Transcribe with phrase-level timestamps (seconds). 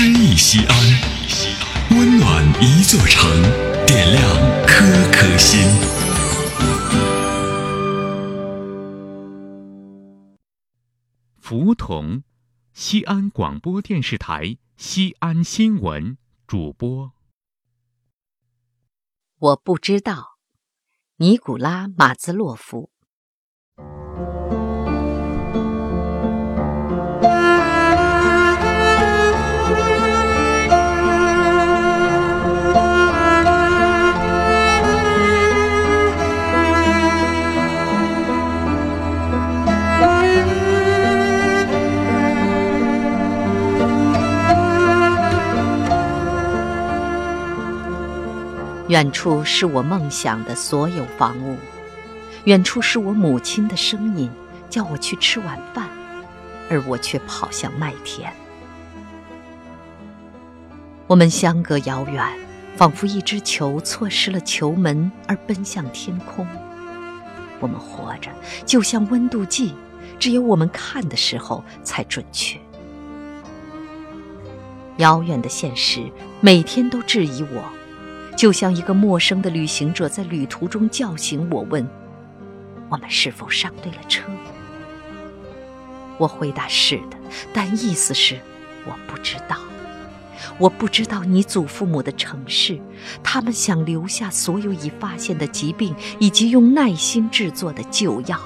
[0.00, 0.76] 诗意西安，
[1.90, 3.28] 温暖一座城，
[3.84, 4.22] 点亮
[4.64, 5.58] 颗颗心。
[11.40, 12.22] 福同，
[12.72, 17.10] 西安广播电视台西安新闻主播。
[19.40, 20.38] 我不知道，
[21.16, 22.92] 尼古拉·马兹洛夫。
[48.88, 51.58] 远处是我梦想的所有房屋，
[52.44, 54.30] 远处是我母亲的声音，
[54.70, 55.86] 叫我去吃晚饭，
[56.70, 58.32] 而我却跑向麦田。
[61.06, 62.24] 我们相隔遥远，
[62.76, 66.46] 仿佛一只球错失了球门而奔向天空。
[67.60, 68.30] 我们活着
[68.64, 69.74] 就像温度计，
[70.18, 72.58] 只有我们看的时候才准确。
[74.96, 77.62] 遥远的现实每天都质疑我。
[78.38, 81.84] 就像一个陌生的旅行者在旅途中叫醒我，问
[82.88, 84.22] ：“我们是否上对了车？”
[86.18, 87.18] 我回答：“是的。”
[87.52, 88.38] 但意思是
[88.86, 89.56] 我不知道。
[90.56, 92.78] 我不知道你祖父母的城市，
[93.24, 98.38] 他们想留下所有已发现的疾病，以及用耐心制作的旧药。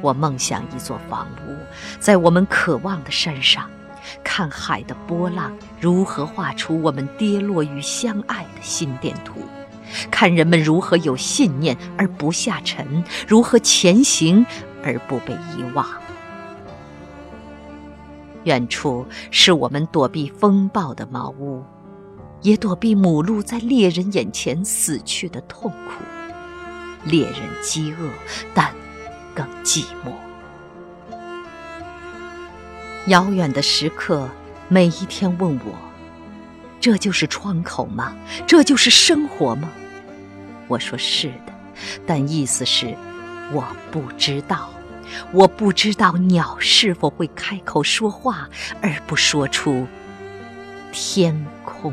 [0.00, 1.54] 我梦想一座房屋，
[2.00, 3.68] 在我们渴望的山上。
[4.22, 9.40] 看海的波浪如何画出我们跌落与相爱的心电图，
[10.10, 14.44] 看人们如何有信念而不下沉，如何前行
[14.82, 15.86] 而不被遗忘。
[18.44, 21.64] 远处是我们躲避风暴的茅屋，
[22.42, 26.04] 也躲避母鹿在猎人眼前死去的痛苦。
[27.04, 28.10] 猎人饥饿，
[28.54, 28.70] 但
[29.34, 30.23] 更寂寞。
[33.06, 34.28] 遥远的时刻，
[34.68, 35.74] 每一天问我
[36.80, 38.16] ：“这就是窗口吗？
[38.46, 39.70] 这就是生活吗？”
[40.68, 41.52] 我说：“是的。”
[42.06, 42.96] 但意思是，
[43.52, 44.70] 我不知道，
[45.32, 48.48] 我不知道鸟是否会开口说话，
[48.80, 49.86] 而不说出
[50.92, 51.92] 天空。